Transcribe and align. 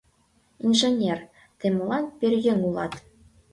Инженер, 0.65 1.19
тый 1.59 1.69
молан 1.77 2.05
пӧръеҥ 2.17 2.59
улат? 2.67 2.93